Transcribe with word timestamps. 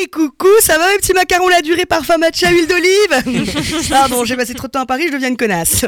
Hey, 0.00 0.08
coucou, 0.08 0.48
ça 0.60 0.78
va 0.78 0.92
mes 0.92 0.96
petits 0.96 1.12
macarons 1.12 1.48
la 1.48 1.60
durée 1.60 1.84
parfum 1.84 2.16
matcha 2.16 2.50
huile 2.50 2.66
d'olive 2.66 3.88
Pardon, 3.90 4.24
j'ai 4.24 4.34
passé 4.34 4.54
trop 4.54 4.66
de 4.66 4.72
temps 4.72 4.80
à 4.80 4.86
Paris, 4.86 5.04
je 5.08 5.12
deviens 5.12 5.28
une 5.28 5.36
connasse. 5.36 5.84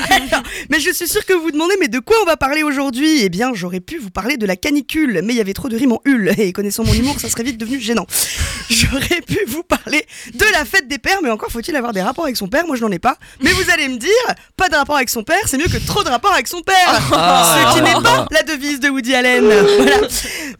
mais 0.68 0.78
je 0.80 0.90
suis 0.90 1.08
sûre 1.08 1.24
que 1.24 1.32
vous 1.32 1.44
vous 1.44 1.50
demandez, 1.50 1.74
mais 1.80 1.88
de 1.88 1.98
quoi 1.98 2.16
on 2.22 2.26
va 2.26 2.36
parler 2.36 2.62
aujourd'hui? 2.62 3.20
Eh 3.22 3.30
bien, 3.30 3.52
j'aurais 3.54 3.80
pu 3.80 3.96
vous 3.96 4.10
parler 4.10 4.36
de 4.36 4.44
la 4.44 4.56
canicule, 4.56 5.22
mais 5.24 5.32
il 5.32 5.36
y 5.36 5.40
avait 5.40 5.54
trop 5.54 5.70
de 5.70 5.76
rimes 5.78 5.92
en 5.92 6.02
hul, 6.04 6.30
et 6.36 6.52
connaissant 6.52 6.84
mon 6.84 6.92
humour, 6.92 7.18
ça 7.20 7.30
serait 7.30 7.42
vite 7.42 7.56
devenu 7.56 7.80
gênant. 7.80 8.06
J'aurais 8.68 9.22
pu 9.26 9.38
vous 9.46 9.62
parler 9.62 9.77
la 10.58 10.64
fête 10.64 10.88
des 10.88 10.98
pères, 10.98 11.18
mais 11.22 11.30
encore 11.30 11.50
faut-il 11.50 11.74
avoir 11.76 11.92
des 11.92 12.02
rapports 12.02 12.24
avec 12.24 12.36
son 12.36 12.48
père, 12.48 12.66
moi 12.66 12.76
je 12.76 12.82
n'en 12.84 12.90
ai 12.90 12.98
pas. 12.98 13.16
Mais 13.40 13.52
vous 13.52 13.70
allez 13.70 13.88
me 13.88 13.96
dire, 13.96 14.10
pas 14.56 14.68
de 14.68 14.74
rapport 14.74 14.96
avec 14.96 15.08
son 15.08 15.22
père, 15.22 15.38
c'est 15.46 15.56
mieux 15.58 15.66
que 15.68 15.78
trop 15.86 16.02
de 16.02 16.08
rapports 16.08 16.32
avec 16.32 16.48
son 16.48 16.60
père 16.62 16.74
Ce 16.94 17.74
qui 17.76 17.82
n'est 17.82 17.92
pas 18.02 18.26
la 18.30 18.42
devise 18.42 18.80
de 18.80 18.88
Woody 18.88 19.14
Allen. 19.14 19.44
Voilà. 19.44 20.00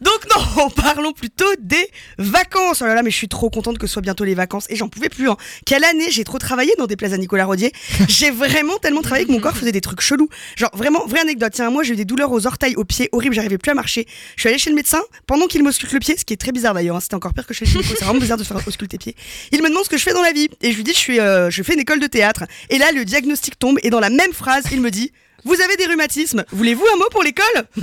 Donc 0.01 0.19
non, 0.35 0.69
parlons 0.75 1.11
plutôt 1.11 1.45
des 1.59 1.89
vacances. 2.17 2.81
Oh 2.81 2.85
là 2.85 2.95
là, 2.95 3.03
mais 3.03 3.11
je 3.11 3.15
suis 3.17 3.27
trop 3.27 3.49
contente 3.49 3.77
que 3.77 3.87
ce 3.87 3.93
soit 3.93 4.01
bientôt 4.01 4.23
les 4.23 4.35
vacances 4.35 4.65
et 4.69 4.75
j'en 4.75 4.87
pouvais 4.87 5.09
plus. 5.09 5.29
Hein. 5.29 5.37
Quelle 5.65 5.83
année? 5.83 6.09
J'ai 6.11 6.23
trop 6.23 6.37
travaillé 6.39 6.73
dans 6.77 6.87
des 6.87 6.95
places 6.95 7.13
à 7.13 7.17
Nicolas 7.17 7.45
Rodier. 7.45 7.71
J'ai 8.07 8.31
vraiment 8.31 8.77
tellement 8.77 9.01
travaillé 9.01 9.25
que 9.25 9.31
mon 9.31 9.39
corps 9.39 9.57
faisait 9.57 9.71
des 9.71 9.81
trucs 9.81 10.01
chelous. 10.01 10.29
Genre 10.55 10.71
vraiment, 10.73 11.05
vraie 11.05 11.19
anecdote. 11.21 11.51
Tiens, 11.53 11.69
moi 11.69 11.83
j'ai 11.83 11.93
eu 11.93 11.97
des 11.97 12.05
douleurs 12.05 12.31
aux 12.31 12.47
orteils, 12.47 12.75
aux 12.75 12.85
pieds, 12.85 13.09
horribles, 13.11 13.35
j'arrivais 13.35 13.57
plus 13.57 13.71
à 13.71 13.75
marcher. 13.75 14.07
Je 14.35 14.41
suis 14.41 14.49
allée 14.49 14.57
chez 14.59 14.69
le 14.69 14.75
médecin 14.75 15.01
pendant 15.27 15.47
qu'il 15.47 15.63
m'ausculte 15.63 15.91
le 15.93 15.99
pied, 15.99 16.15
ce 16.17 16.23
qui 16.25 16.33
est 16.33 16.37
très 16.37 16.51
bizarre 16.51 16.73
d'ailleurs. 16.73 16.95
hein. 16.95 16.99
C'était 17.01 17.15
encore 17.15 17.33
pire 17.33 17.45
que 17.45 17.53
chez 17.53 17.65
le 17.65 17.71
gynéco. 17.71 17.89
C'est 17.97 18.05
vraiment 18.05 18.19
bizarre 18.19 18.37
de 18.37 18.43
faire 18.43 18.57
ausculter 18.67 18.97
pied. 18.97 19.15
Il 19.51 19.61
me 19.61 19.69
demande 19.69 19.87
que 19.89 19.97
je 19.97 20.03
fais 20.03 20.13
dans 20.13 20.21
la 20.21 20.31
vie 20.31 20.47
et 20.61 20.71
je 20.71 20.77
lui 20.77 20.83
dis 20.83 20.93
je 20.93 20.97
suis, 20.97 21.19
euh, 21.19 21.49
je 21.49 21.63
fais 21.63 21.73
une 21.73 21.79
école 21.79 21.99
de 21.99 22.07
théâtre. 22.07 22.43
Et 22.69 22.77
là 22.77 22.91
le 22.91 23.05
diagnostic 23.05 23.59
tombe 23.59 23.79
et 23.83 23.89
dans 23.89 23.99
la 23.99 24.09
même 24.09 24.33
phrase 24.33 24.63
il 24.71 24.81
me 24.81 24.91
dit 24.91 25.11
vous 25.45 25.59
avez 25.61 25.75
des 25.77 25.85
rhumatismes. 25.85 26.43
Voulez-vous 26.51 26.85
un 26.93 26.97
mot 26.97 27.07
pour 27.11 27.23
l'école? 27.23 27.45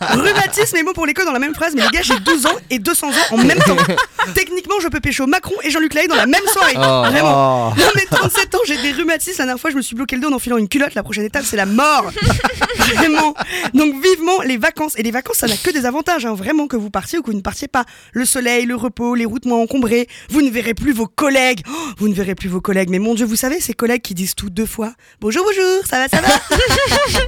Rhumatisme 0.00 0.76
et 0.76 0.82
mot 0.82 0.92
pour 0.92 1.06
l'école 1.06 1.26
dans 1.26 1.32
la 1.32 1.38
même 1.38 1.54
phrase. 1.54 1.74
Mais 1.74 1.82
les 1.82 1.88
gars, 1.88 2.02
j'ai 2.02 2.18
12 2.18 2.46
ans 2.46 2.56
et 2.70 2.78
200 2.78 3.08
ans 3.08 3.12
en 3.32 3.36
même 3.38 3.58
temps. 3.58 3.76
Je 4.80 4.88
peux 4.88 5.00
pécho 5.00 5.26
Macron 5.26 5.54
et 5.62 5.70
Jean-Luc 5.70 5.94
Lahaye 5.94 6.08
dans 6.08 6.16
la 6.16 6.26
même 6.26 6.44
soirée. 6.52 6.74
Vraiment. 6.74 7.70
Non, 7.76 7.86
mais 7.96 8.04
37 8.10 8.54
ans, 8.54 8.58
j'ai 8.66 8.76
des 8.78 8.92
rhumatismes. 8.92 9.38
La 9.38 9.44
dernière 9.46 9.60
fois, 9.60 9.70
je 9.70 9.76
me 9.76 9.82
suis 9.82 9.94
bloqué 9.94 10.16
le 10.16 10.22
dos 10.22 10.28
en 10.28 10.32
enfilant 10.32 10.56
une 10.56 10.68
culotte. 10.68 10.94
La 10.94 11.02
prochaine 11.02 11.24
étape, 11.24 11.44
c'est 11.44 11.56
la 11.56 11.66
mort. 11.66 12.10
Vraiment. 12.94 13.34
Donc, 13.74 13.94
vivement 14.02 14.40
les 14.42 14.56
vacances. 14.56 14.94
Et 14.96 15.02
les 15.02 15.10
vacances, 15.10 15.36
ça 15.38 15.46
n'a 15.46 15.56
que 15.56 15.70
des 15.70 15.86
avantages. 15.86 16.24
hein. 16.26 16.34
Vraiment, 16.34 16.66
que 16.66 16.76
vous 16.76 16.90
partiez 16.90 17.18
ou 17.18 17.22
que 17.22 17.30
vous 17.30 17.36
ne 17.36 17.42
partiez 17.42 17.68
pas. 17.68 17.84
Le 18.12 18.24
soleil, 18.24 18.64
le 18.66 18.74
repos, 18.76 19.14
les 19.14 19.24
routes 19.24 19.44
moins 19.46 19.58
encombrées. 19.58 20.08
Vous 20.30 20.42
ne 20.42 20.50
verrez 20.50 20.74
plus 20.74 20.92
vos 20.92 21.06
collègues. 21.06 21.60
Oh, 21.68 21.72
vous 21.98 22.08
ne 22.08 22.14
verrez 22.14 22.34
plus 22.34 22.48
vos 22.48 22.60
collègues. 22.60 22.88
Mais 22.90 22.98
mon 22.98 23.14
Dieu, 23.14 23.26
vous 23.26 23.36
savez, 23.36 23.60
ces 23.60 23.74
collègues 23.74 24.02
qui 24.02 24.14
disent 24.14 24.34
tout 24.34 24.50
deux 24.50 24.66
fois. 24.66 24.92
Bonjour, 25.20 25.44
bonjour, 25.44 25.86
ça 25.86 25.98
va, 25.98 26.08
ça 26.08 26.20
va 26.20 26.28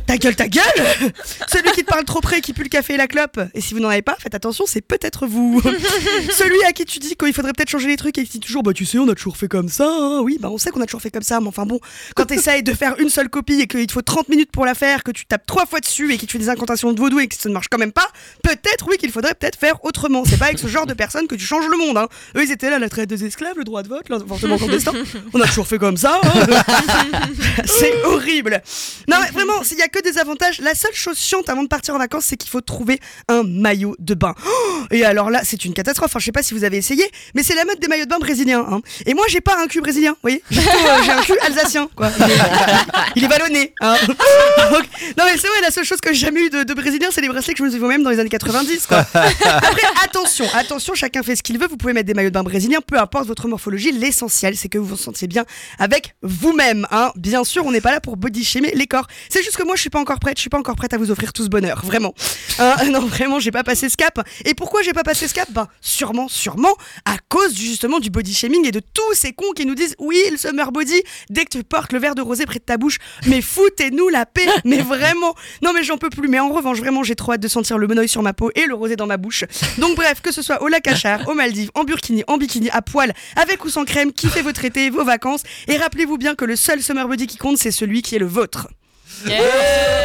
Ta 0.07 0.17
gueule, 0.17 0.35
ta 0.37 0.49
gueule 0.49 0.63
Celui 1.49 1.71
qui 1.73 1.83
te 1.85 1.91
parle 1.91 2.05
trop 2.05 2.21
près, 2.21 2.41
qui 2.41 2.53
pue 2.53 2.63
le 2.63 2.69
café 2.69 2.95
et 2.95 2.97
la 2.97 3.07
clope. 3.07 3.41
Et 3.55 3.61
si 3.61 3.75
vous 3.75 3.81
n'en 3.81 3.89
avez 3.89 4.03
pas, 4.03 4.17
faites 4.21 4.35
attention, 4.35 4.65
c'est 4.67 4.81
peut-être 4.81 5.27
vous. 5.27 5.61
Celui 6.37 6.63
à 6.65 6.73
qui 6.73 6.85
tu 6.85 6.99
dis 6.99 7.15
qu'il 7.17 7.33
faudrait 7.43 7.53
peut-être 7.55 7.71
changer 7.71 7.89
les 7.89 7.97
trucs 7.97 8.17
et 8.19 8.25
qui 8.25 8.31
dit 8.39 8.41
toujours, 8.41 8.63
bah 8.63 8.73
tu 8.73 8.85
sais, 8.87 8.99
on 8.99 9.09
a 9.09 9.15
toujours 9.15 9.37
fait 9.37 9.49
comme 9.49 9.69
ça. 9.69 9.87
hein. 9.87 10.21
Oui, 10.23 10.39
bah 10.41 10.49
on 10.51 10.59
sait 10.59 10.71
qu'on 10.71 10.81
a 10.81 10.87
toujours 10.87 11.03
fait 11.03 11.11
comme 11.11 11.23
ça, 11.23 11.41
mais 11.41 11.49
enfin 11.49 11.67
bon, 11.67 11.81
quand 12.15 12.25
t'essayes 12.27 12.63
de 12.63 12.73
faire 12.73 12.95
une 12.99 13.09
seule 13.09 13.29
copie 13.29 13.61
et 13.61 13.67
qu'il 13.67 13.87
te 13.87 13.93
faut 13.93 14.03
30 14.03 14.29
minutes 14.29 14.51
pour 14.53 14.65
la 14.65 14.75
faire, 14.75 15.03
que 15.03 15.11
tu 15.11 15.27
tapes 15.27 15.47
trois 15.47 15.67
fois 15.67 15.81
dessus 15.81 16.13
et 16.13 16.19
que 16.19 16.27
tu 16.27 16.33
fais 16.33 16.39
des 16.39 16.49
incantations 16.49 16.93
de 16.93 16.99
vaudou 17.01 17.19
et 17.21 17.27
que 17.29 17.35
ça 17.35 17.49
ne 17.49 17.55
marche 17.55 17.67
quand 17.71 17.79
même 17.79 17.93
pas, 17.93 18.07
peut-être 18.43 18.87
oui 18.89 18.97
qu'il 18.97 19.11
faudrait 19.11 19.35
peut-être 19.35 19.59
faire 19.59 19.85
autrement. 19.85 20.25
C'est 20.25 20.39
pas 20.39 20.47
avec 20.47 20.59
ce 20.59 20.67
genre 20.69 20.87
de 20.87 20.95
personnes 20.95 21.27
que 21.27 21.35
tu 21.35 21.45
changes 21.45 21.67
le 21.69 21.77
monde. 21.77 21.99
Hein. 21.99 22.09
Eux, 22.37 22.45
ils 22.45 22.53
étaient 22.53 22.71
là, 22.71 22.79
la 22.79 22.89
traite 22.89 23.09
des 23.09 23.25
esclaves, 23.25 23.57
le 23.59 23.65
droit 23.65 23.83
de 23.83 23.89
vote, 23.89 24.09
l'avortement 24.09 24.57
clandestin. 24.59 24.93
On 25.35 25.41
a 25.41 25.47
toujours 25.47 25.67
fait 25.67 25.79
comme 25.79 25.97
ça. 25.97 26.21
hein. 26.23 26.63
c'est 27.65 28.05
horrible. 28.05 28.63
Non, 29.09 29.17
mais 29.23 29.31
vraiment, 29.31 29.63
s'il 29.65 29.79
y 29.79 29.83
a 29.83 29.89
que 29.89 30.01
des 30.03 30.19
avantages, 30.19 30.61
la 30.61 30.75
seule 30.75 30.95
chose 30.95 31.19
chiante 31.19 31.49
avant 31.49 31.63
de 31.63 31.69
partir 31.69 31.95
en 31.95 31.99
vacances, 31.99 32.27
c'est 32.27 32.37
qu'il 32.37 32.51
faut 32.51 32.61
trouver 32.61 33.01
un 33.29 33.43
maillot 33.43 33.97
de 33.99 34.15
bain. 34.15 34.35
Oh, 34.47 34.62
et 34.91 35.05
alors 35.05 35.31
là, 35.31 35.41
c'est 35.45 35.65
une 35.65 35.75
catastrophe. 35.75 36.11
Enfin, 36.11 36.19
je 36.19 36.25
sais 36.27 36.33
pas 36.33 36.43
si 36.43 36.55
vous 36.55 36.65
avez 36.65 36.77
essayé, 36.77 37.05
mais 37.35 37.43
c'est 37.43 37.55
la 37.55 37.65
mode 37.65 37.79
des 37.79 37.89
maillots 37.89 38.05
de 38.05 38.11
bain 38.11 38.19
brésiliens. 38.19 38.65
hein. 38.69 38.81
Et 39.07 39.15
moi, 39.15 39.25
j'ai 39.29 39.41
pas 39.41 39.57
un 39.63 39.67
cul 39.67 39.81
brésilien, 39.81 40.13
vous 40.13 40.19
voyez 40.23 40.43
Plutôt, 40.47 40.63
euh, 40.63 41.03
J'ai 41.05 41.11
un 41.13 41.23
cul 41.23 41.39
alsacien. 41.43 41.89
Il 43.17 43.25
est, 43.25 43.29
ballonné. 43.29 43.73
hein. 43.81 43.97
Non, 45.19 45.25
mais 45.27 45.37
c'est 45.37 45.49
vrai, 45.49 45.61
la 45.63 45.71
seule 45.71 45.85
chose 45.85 46.01
que 46.01 46.13
j'ai 46.13 46.27
jamais 46.27 46.41
eu 46.47 46.51
de, 46.51 46.75
brésilien, 46.75 47.09
c'est 47.13 47.21
les 47.21 47.29
bracelets 47.29 47.53
que 47.55 47.59
je 47.59 47.65
me 47.65 47.71
suis 47.71 47.79
fait 47.81 47.87
même 47.87 48.03
dans 48.03 48.11
les 48.11 48.19
années 48.19 48.29
90, 48.29 48.87
quoi. 48.87 49.05
Après, 49.15 49.83
attention, 50.05 50.47
attention, 50.55 50.95
chacun 50.95 51.23
fait 51.23 51.37
ce 51.37 51.43
qu'il 51.43 51.59
veut. 51.59 51.67
Vous 51.67 51.77
pouvez 51.77 51.93
mettre 51.93 52.07
des 52.07 52.15
maillots 52.15 52.31
de 52.31 52.35
bain 52.35 52.43
brésiliens, 52.43 52.81
peu 52.81 52.99
importe 52.99 53.27
votre 53.27 53.47
morphologie. 53.49 53.93
L'essentiel, 53.93 54.57
c'est 54.57 54.69
que 54.69 54.79
vous 54.79 54.85
vous 54.87 54.97
sentiez 54.97 55.29
bien 55.29 55.45
avec 55.79 56.15
vous-même. 56.23 56.87
Hein. 56.91 57.13
Bien 57.17 57.45
sûr, 57.45 57.65
on 57.67 57.73
n'est 57.73 57.81
pas 57.81 57.91
là 57.93 58.01
pour 58.01 58.17
body 58.17 58.45
shamer 58.45 58.73
les 58.75 58.87
corps. 58.87 59.07
C'est 59.29 59.43
juste 59.43 59.57
que 59.57 59.65
moi, 59.65 59.77
je 59.77 59.81
suis 59.83 59.91
pas 59.91 60.01
encore 60.01 60.19
prête. 60.19 60.37
Je 60.39 60.41
suis 60.43 60.51
pas 60.51 60.59
encore 60.59 60.77
prête 60.77 60.95
à 60.95 60.99
vous 60.99 61.11
offrir 61.11 61.33
tout 61.33 61.45
ce 61.45 61.49
bonheur, 61.49 61.85
vraiment. 61.85 62.15
Hein, 62.59 62.77
non, 62.91 63.01
vraiment, 63.01 63.39
j'ai 63.41 63.51
pas 63.51 63.65
passé 63.65 63.89
ce 63.89 63.97
cap. 63.97 64.21
Et 64.45 64.55
pourquoi 64.55 64.72
j'ai 64.83 64.93
pas 64.93 65.03
passé 65.03 65.29
ce 65.29 65.35
cap 65.35 65.49
Ben, 65.51 65.69
sûrement, 65.81 66.29
sûrement, 66.29 66.75
à 67.05 67.17
cause 67.29 67.53
du- 67.53 67.63
justement 67.63 67.99
du 68.01 68.11
body 68.11 68.33
shaming 68.35 68.67
et 68.67 68.71
de 68.71 68.81
tous 68.81 69.15
ces 69.15 69.33
cons 69.33 69.53
qui 69.55 69.67
nous 69.67 69.75
disent 69.75 69.95
oui, 69.99 70.19
le 70.31 70.37
summer 70.37 70.73
body. 70.73 71.03
Dès 71.31 71.45
que 71.45 71.51
tu 71.59 71.65
portes 71.65 71.93
le 71.93 71.99
verre 71.99 72.15
de 72.15 72.23
rosé 72.23 72.47
près 72.47 72.59
de 72.59 72.65
ta 72.65 72.77
bouche, 72.77 72.99
mais 73.27 73.41
foutez-nous 73.43 74.09
la 74.09 74.25
paix. 74.27 74.47
Mais 74.65 74.79
vraiment, 74.79 75.35
non, 75.63 75.73
mais 75.73 75.83
j'en 75.83 75.99
peux 75.99 76.11
plus. 76.11 76.29
Mais 76.29 76.39
en 76.39 76.49
revanche, 76.51 76.79
vraiment, 76.79 77.03
j'ai 77.03 77.15
trop 77.17 77.33
hâte 77.33 77.41
de 77.41 77.49
sentir 77.49 77.79
le 77.79 77.87
monoeil 77.87 78.09
sur 78.09 78.23
ma 78.23 78.33
peau 78.33 78.51
et 78.55 78.67
le 78.67 78.75
rosé 78.75 78.97
dans 78.97 79.07
ma 79.07 79.17
bouche. 79.17 79.45
Donc 79.79 79.97
bref, 79.97 80.21
que 80.21 80.31
ce 80.33 80.41
soit 80.43 80.63
au 80.63 80.69
lac 80.69 80.87
Achar, 80.87 81.29
aux 81.29 81.35
Maldives, 81.35 81.71
en 81.75 81.85
burkini, 81.85 82.23
en 82.29 82.39
bikini, 82.39 82.71
à 82.71 82.81
poil, 82.83 83.13
avec 83.37 83.65
ou 83.65 83.69
sans 83.71 83.85
crème, 83.85 84.13
kiffez 84.13 84.43
votre 84.43 84.65
été, 84.65 84.91
vos 84.91 85.05
vacances. 85.05 85.43
Et 85.69 85.77
rappelez-vous 85.77 86.19
bien 86.19 86.35
que 86.35 86.45
le 86.45 86.57
seul 86.57 86.83
summer 86.83 87.09
body 87.09 87.27
qui 87.27 87.37
compte, 87.37 87.59
c'est 87.59 87.71
celui 87.73 88.03
qui 88.03 88.15
est 88.17 88.19
le 88.21 88.27
vôtre. 88.27 88.69
Yeah 89.27 90.02